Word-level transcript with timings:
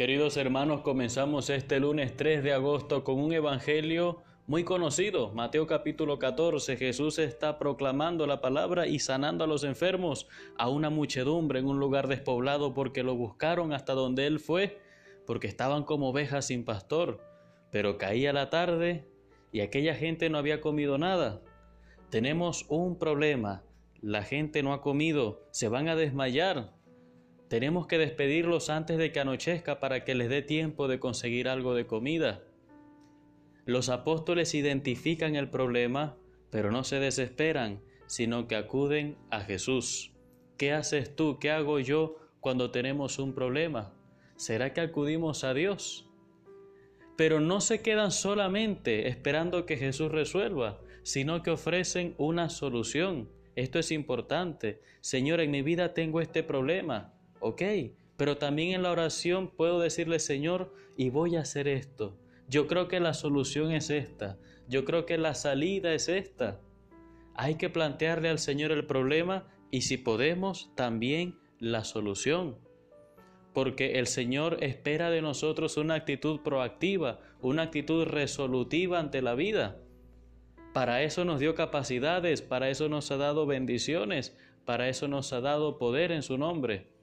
Queridos 0.00 0.38
hermanos, 0.38 0.80
comenzamos 0.80 1.50
este 1.50 1.78
lunes 1.78 2.16
3 2.16 2.42
de 2.42 2.54
agosto 2.54 3.04
con 3.04 3.18
un 3.18 3.34
evangelio 3.34 4.22
muy 4.46 4.64
conocido, 4.64 5.30
Mateo 5.34 5.66
capítulo 5.66 6.18
14. 6.18 6.78
Jesús 6.78 7.18
está 7.18 7.58
proclamando 7.58 8.26
la 8.26 8.40
palabra 8.40 8.86
y 8.86 8.98
sanando 8.98 9.44
a 9.44 9.46
los 9.46 9.62
enfermos, 9.62 10.26
a 10.56 10.70
una 10.70 10.88
muchedumbre 10.88 11.58
en 11.58 11.66
un 11.66 11.78
lugar 11.78 12.08
despoblado 12.08 12.72
porque 12.72 13.02
lo 13.02 13.14
buscaron 13.14 13.74
hasta 13.74 13.92
donde 13.92 14.26
él 14.26 14.40
fue, 14.40 14.80
porque 15.26 15.48
estaban 15.48 15.84
como 15.84 16.08
ovejas 16.08 16.46
sin 16.46 16.64
pastor. 16.64 17.20
Pero 17.70 17.98
caía 17.98 18.32
la 18.32 18.48
tarde 18.48 19.06
y 19.52 19.60
aquella 19.60 19.94
gente 19.94 20.30
no 20.30 20.38
había 20.38 20.62
comido 20.62 20.96
nada. 20.96 21.42
Tenemos 22.08 22.64
un 22.70 22.98
problema, 22.98 23.64
la 24.00 24.22
gente 24.22 24.62
no 24.62 24.72
ha 24.72 24.80
comido, 24.80 25.42
se 25.50 25.68
van 25.68 25.88
a 25.88 25.94
desmayar, 25.94 26.72
tenemos 27.50 27.88
que 27.88 27.98
despedirlos 27.98 28.70
antes 28.70 28.96
de 28.96 29.10
que 29.10 29.18
anochezca 29.18 29.80
para 29.80 30.04
que 30.04 30.14
les 30.14 30.28
dé 30.28 30.40
tiempo 30.40 30.86
de 30.86 31.00
conseguir 31.00 31.48
algo 31.48 31.74
de 31.74 31.84
comida. 31.84 32.44
Los 33.66 33.88
apóstoles 33.88 34.54
identifican 34.54 35.34
el 35.34 35.50
problema, 35.50 36.16
pero 36.50 36.70
no 36.70 36.84
se 36.84 37.00
desesperan, 37.00 37.82
sino 38.06 38.46
que 38.46 38.54
acuden 38.54 39.18
a 39.30 39.40
Jesús. 39.40 40.12
¿Qué 40.58 40.72
haces 40.72 41.16
tú? 41.16 41.40
¿Qué 41.40 41.50
hago 41.50 41.80
yo 41.80 42.18
cuando 42.38 42.70
tenemos 42.70 43.18
un 43.18 43.34
problema? 43.34 43.96
¿Será 44.36 44.72
que 44.72 44.82
acudimos 44.82 45.42
a 45.42 45.52
Dios? 45.52 46.08
Pero 47.16 47.40
no 47.40 47.60
se 47.60 47.82
quedan 47.82 48.12
solamente 48.12 49.08
esperando 49.08 49.66
que 49.66 49.76
Jesús 49.76 50.12
resuelva, 50.12 50.80
sino 51.02 51.42
que 51.42 51.50
ofrecen 51.50 52.14
una 52.16 52.48
solución. 52.48 53.28
Esto 53.56 53.80
es 53.80 53.90
importante. 53.90 54.80
Señor, 55.00 55.40
en 55.40 55.50
mi 55.50 55.62
vida 55.62 55.94
tengo 55.94 56.20
este 56.20 56.44
problema. 56.44 57.16
Ok, 57.40 57.62
pero 58.16 58.36
también 58.36 58.74
en 58.74 58.82
la 58.82 58.92
oración 58.92 59.48
puedo 59.48 59.80
decirle, 59.80 60.18
Señor, 60.18 60.72
y 60.96 61.08
voy 61.08 61.36
a 61.36 61.40
hacer 61.40 61.66
esto. 61.68 62.18
Yo 62.48 62.66
creo 62.66 62.86
que 62.86 63.00
la 63.00 63.14
solución 63.14 63.72
es 63.72 63.90
esta. 63.90 64.38
Yo 64.68 64.84
creo 64.84 65.06
que 65.06 65.18
la 65.18 65.34
salida 65.34 65.94
es 65.94 66.08
esta. 66.08 66.60
Hay 67.34 67.54
que 67.54 67.70
plantearle 67.70 68.28
al 68.28 68.38
Señor 68.38 68.72
el 68.72 68.86
problema 68.86 69.48
y 69.70 69.82
si 69.82 69.96
podemos, 69.96 70.70
también 70.74 71.38
la 71.58 71.84
solución. 71.84 72.58
Porque 73.54 73.98
el 73.98 74.06
Señor 74.06 74.58
espera 74.60 75.10
de 75.10 75.22
nosotros 75.22 75.76
una 75.76 75.94
actitud 75.94 76.40
proactiva, 76.40 77.20
una 77.40 77.62
actitud 77.62 78.04
resolutiva 78.04 78.98
ante 78.98 79.22
la 79.22 79.34
vida. 79.34 79.80
Para 80.74 81.02
eso 81.02 81.24
nos 81.24 81.40
dio 81.40 81.54
capacidades, 81.54 82.42
para 82.42 82.68
eso 82.68 82.88
nos 82.88 83.10
ha 83.10 83.16
dado 83.16 83.46
bendiciones, 83.46 84.36
para 84.64 84.88
eso 84.88 85.08
nos 85.08 85.32
ha 85.32 85.40
dado 85.40 85.78
poder 85.78 86.12
en 86.12 86.22
su 86.22 86.36
nombre. 86.36 86.99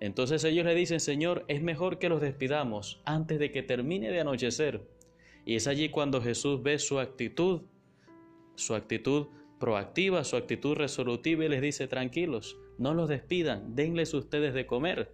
Entonces 0.00 0.42
ellos 0.44 0.64
le 0.64 0.74
dicen, 0.74 0.98
Señor, 0.98 1.44
es 1.46 1.62
mejor 1.62 1.98
que 1.98 2.08
los 2.08 2.22
despidamos 2.22 3.02
antes 3.04 3.38
de 3.38 3.52
que 3.52 3.62
termine 3.62 4.10
de 4.10 4.20
anochecer. 4.20 4.88
Y 5.44 5.56
es 5.56 5.66
allí 5.66 5.90
cuando 5.90 6.22
Jesús 6.22 6.62
ve 6.62 6.78
su 6.78 6.98
actitud, 6.98 7.62
su 8.54 8.74
actitud 8.74 9.28
proactiva, 9.58 10.24
su 10.24 10.36
actitud 10.36 10.74
resolutiva 10.74 11.44
y 11.44 11.48
les 11.48 11.60
dice, 11.60 11.86
tranquilos, 11.86 12.56
no 12.78 12.94
los 12.94 13.08
despidan, 13.08 13.76
denles 13.76 14.14
ustedes 14.14 14.54
de 14.54 14.66
comer. 14.66 15.12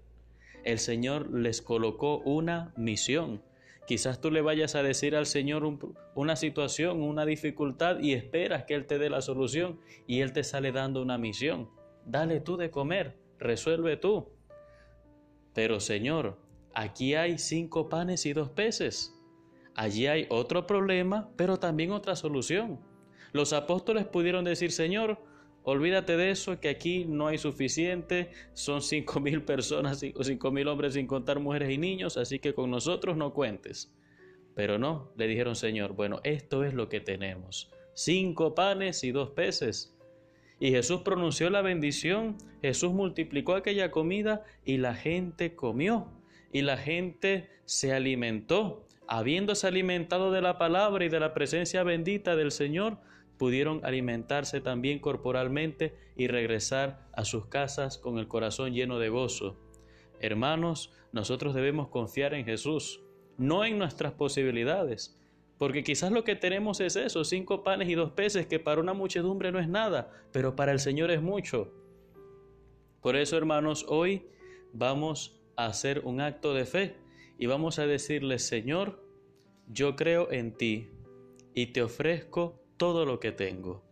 El 0.65 0.79
Señor 0.79 1.33
les 1.33 1.63
colocó 1.63 2.19
una 2.19 2.73
misión. 2.77 3.43
Quizás 3.87 4.21
tú 4.21 4.31
le 4.31 4.41
vayas 4.41 4.75
a 4.75 4.83
decir 4.83 5.17
al 5.17 5.27
Señor 5.27 5.65
una 6.15 6.37
situación, 6.37 7.03
una 7.03 7.27
dificultad 7.27 8.01
y 8.01 8.13
esperas 8.13 8.65
que 8.65 8.75
Él 8.75 8.87
te 8.87 8.99
dé 8.99 9.11
la 9.11 9.21
solución 9.21 9.81
y 10.07 10.21
Él 10.21 10.33
te 10.33 10.45
sale 10.45 10.73
dando 10.73 11.03
una 11.03 11.19
misión. 11.19 11.71
Dale 12.05 12.41
tú 12.41 12.57
de 12.57 12.71
comer, 12.71 13.17
resuelve 13.39 13.97
tú. 13.97 14.36
Pero 15.57 15.81
Señor, 15.81 16.37
aquí 16.75 17.15
hay 17.15 17.39
cinco 17.39 17.89
panes 17.89 18.27
y 18.27 18.35
dos 18.35 18.51
peces. 18.51 19.19
Allí 19.75 20.07
hay 20.07 20.27
otro 20.29 20.67
problema, 20.67 21.31
pero 21.35 21.57
también 21.57 21.93
otra 21.93 22.15
solución. 22.15 22.79
Los 23.33 23.55
apóstoles 23.55 24.05
pudieron 24.05 24.45
decir, 24.45 24.71
Señor, 24.71 25.19
olvídate 25.63 26.19
de 26.19 26.31
eso, 26.31 26.61
que 26.61 26.69
aquí 26.69 27.07
no 27.07 27.29
hay 27.29 27.39
suficiente, 27.39 28.33
son 28.53 28.83
cinco 28.83 29.19
mil 29.19 29.45
personas 29.45 30.03
o 30.15 30.23
cinco 30.23 30.51
mil 30.51 30.69
hombres 30.69 30.93
sin 30.93 31.07
contar 31.07 31.41
mujeres 31.41 31.71
y 31.71 31.79
niños, 31.79 32.19
así 32.19 32.39
que 32.39 32.53
con 32.53 32.71
nosotros 32.71 33.17
no 33.17 33.33
cuentes. 33.33 33.91
Pero 34.55 34.79
no, 34.79 35.11
le 35.17 35.27
dijeron, 35.27 35.57
Señor, 35.57 35.95
bueno, 35.95 36.21
esto 36.23 36.65
es 36.65 36.75
lo 36.75 36.91
que 36.91 37.01
tenemos, 37.01 37.73
cinco 37.95 38.55
panes 38.55 39.03
y 39.05 39.11
dos 39.11 39.31
peces. 39.31 39.96
Y 40.59 40.71
Jesús 40.71 41.03
pronunció 41.03 41.51
la 41.51 41.61
bendición, 41.63 42.37
Jesús 42.63 42.93
multiplicó 42.93 43.55
aquella 43.55 43.91
comida 43.91 44.45
y 44.65 44.79
la 44.79 44.95
gente 44.95 45.55
comió 45.55 46.09
y 46.53 46.63
la 46.63 46.77
gente 46.79 47.51
se 47.67 47.93
alimentó. 47.93 48.87
Habiéndose 49.09 49.67
alimentado 49.67 50.33
de 50.33 50.41
la 50.41 50.59
palabra 50.59 51.05
y 51.05 51.09
de 51.09 51.21
la 51.21 51.35
presencia 51.35 51.83
bendita 51.83 52.35
del 52.35 52.51
Señor, 52.51 52.99
pudieron 53.39 53.85
alimentarse 53.85 54.61
también 54.61 54.99
corporalmente 54.99 55.95
y 56.17 56.27
regresar 56.27 57.07
a 57.13 57.25
sus 57.25 57.47
casas 57.47 57.99
con 57.99 58.19
el 58.19 58.27
corazón 58.27 58.73
lleno 58.73 58.99
de 58.99 59.11
gozo. 59.11 59.59
Hermanos, 60.21 60.93
nosotros 61.13 61.55
debemos 61.55 61.89
confiar 61.89 62.35
en 62.35 62.47
Jesús, 62.47 63.03
no 63.37 63.65
en 63.65 63.79
nuestras 63.79 64.13
posibilidades, 64.15 65.21
porque 65.59 65.83
quizás 65.83 66.13
lo 66.13 66.25
que 66.25 66.37
tenemos 66.37 66.81
es 66.81 66.97
eso, 66.97 67.25
cinco 67.25 67.63
panes 67.63 67.89
y 67.89 67.95
dos 67.95 68.13
peces, 68.13 68.47
que 68.47 68.59
para 68.59 68.81
una 68.81 68.93
muchedumbre 68.93 69.53
no 69.53 69.59
es 69.59 69.69
nada, 69.69 70.11
pero 70.33 70.55
para 70.55 70.73
el 70.73 70.81
Señor 70.81 71.11
es 71.11 71.23
mucho. 71.23 71.73
Por 73.01 73.17
eso, 73.17 73.37
hermanos, 73.37 73.87
hoy 73.89 74.27
vamos 74.73 75.41
a 75.57 75.67
hacer 75.67 76.01
un 76.05 76.21
acto 76.21 76.53
de 76.53 76.67
fe 76.67 76.97
y 77.39 77.47
vamos 77.47 77.79
a 77.79 77.87
decirle, 77.87 78.39
Señor, 78.39 79.03
yo 79.67 79.97
creo 79.97 80.31
en 80.31 80.57
ti 80.57 80.91
y 81.55 81.67
te 81.73 81.83
ofrezco 81.83 82.63
todo 82.77 83.07
lo 83.07 83.19
que 83.19 83.33
tengo. 83.33 83.83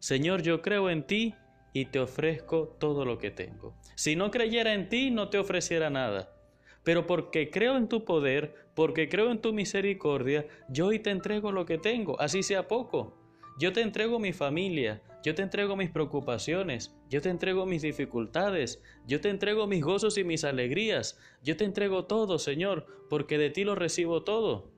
Señor, 0.00 0.42
yo 0.42 0.60
creo 0.62 0.90
en 0.90 1.06
ti 1.06 1.34
y 1.72 1.86
te 1.86 2.00
ofrezco 2.00 2.76
todo 2.80 3.04
lo 3.04 3.18
que 3.18 3.30
tengo. 3.30 3.76
Si 3.94 4.16
no 4.16 4.30
creyera 4.30 4.74
en 4.74 4.88
ti, 4.88 5.10
no 5.10 5.28
te 5.28 5.38
ofreciera 5.38 5.88
nada 5.90 6.39
pero 6.84 7.06
porque 7.06 7.50
creo 7.50 7.76
en 7.76 7.88
tu 7.88 8.04
poder, 8.04 8.54
porque 8.74 9.08
creo 9.08 9.30
en 9.30 9.40
tu 9.40 9.52
misericordia, 9.52 10.46
yo 10.68 10.86
hoy 10.86 10.98
te 10.98 11.10
entrego 11.10 11.52
lo 11.52 11.66
que 11.66 11.78
tengo, 11.78 12.20
así 12.20 12.42
sea 12.42 12.68
poco. 12.68 13.16
Yo 13.58 13.72
te 13.72 13.82
entrego 13.82 14.18
mi 14.18 14.32
familia, 14.32 15.02
yo 15.22 15.34
te 15.34 15.42
entrego 15.42 15.76
mis 15.76 15.90
preocupaciones, 15.90 16.96
yo 17.10 17.20
te 17.20 17.28
entrego 17.28 17.66
mis 17.66 17.82
dificultades, 17.82 18.82
yo 19.06 19.20
te 19.20 19.28
entrego 19.28 19.66
mis 19.66 19.84
gozos 19.84 20.16
y 20.16 20.24
mis 20.24 20.44
alegrías, 20.44 21.18
yo 21.42 21.56
te 21.58 21.64
entrego 21.64 22.06
todo, 22.06 22.38
Señor, 22.38 22.86
porque 23.10 23.36
de 23.36 23.50
ti 23.50 23.64
lo 23.64 23.74
recibo 23.74 24.22
todo. 24.22 24.70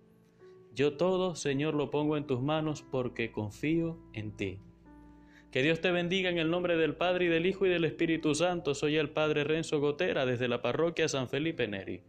Yo 0.75 0.97
todo, 0.97 1.37
Señor, 1.37 1.75
lo 1.75 1.91
pongo 1.91 2.17
en 2.17 2.27
tus 2.27 2.41
manos 2.41 2.83
porque 2.83 3.31
confío 3.31 3.99
en 4.15 4.35
ti. 4.37 4.59
Que 5.53 5.63
Dios 5.63 5.83
te 5.83 5.91
bendiga 5.91 6.31
en 6.31 6.39
el 6.39 6.51
nombre 6.51 6.79
del 6.79 6.95
Padre 6.95 7.27
y 7.27 7.29
del 7.29 7.45
Hijo 7.45 7.67
y 7.67 7.69
del 7.69 7.85
Espíritu 7.85 8.35
Santo. 8.35 8.75
Soy 8.75 8.97
el 8.97 9.11
Padre 9.11 9.45
Renzo 9.45 9.81
Gotera 9.81 10.25
desde 10.25 10.49
la 10.49 10.63
parroquia 10.63 11.09
San 11.09 11.29
Felipe 11.29 11.69
Neri. 11.69 12.01